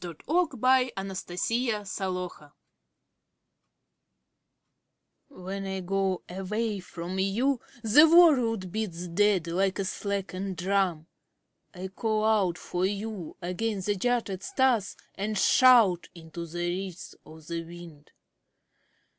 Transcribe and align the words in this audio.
Dearest 0.03 0.21
of 0.27 0.59
my 0.59 0.91
Heart! 0.95 1.07
The 1.27 1.83
Taxi 1.83 2.53
When 5.27 5.67
I 5.67 5.81
go 5.81 6.23
away 6.27 6.79
from 6.79 7.19
you 7.19 7.59
The 7.83 8.09
world 8.09 8.71
beats 8.71 9.05
dead 9.07 9.45
Like 9.45 9.77
a 9.77 9.85
slackened 9.85 10.57
drum. 10.57 11.05
I 11.75 11.89
call 11.89 12.25
out 12.25 12.57
for 12.57 12.83
you 12.87 13.37
against 13.43 13.85
the 13.85 13.95
jutted 13.95 14.41
stars 14.41 14.97
And 15.13 15.37
shout 15.37 16.09
into 16.15 16.47
the 16.47 16.67
ridges 16.67 17.13
of 17.23 17.45
the 17.45 17.63
wind. 17.63 18.09